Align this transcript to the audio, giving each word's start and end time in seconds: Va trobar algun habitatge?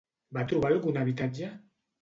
Va 0.37 0.45
trobar 0.53 0.71
algun 0.77 0.99
habitatge? 1.03 1.55